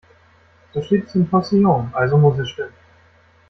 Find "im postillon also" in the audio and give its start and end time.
1.13-2.17